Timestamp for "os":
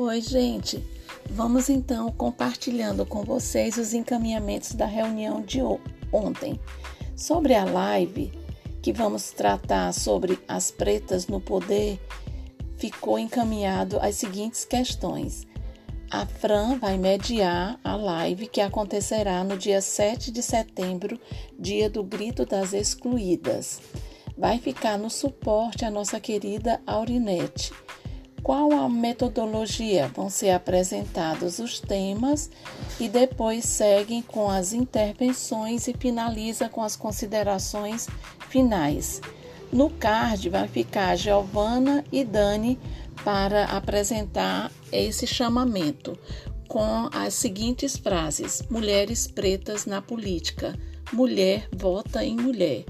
3.76-3.92, 31.58-31.80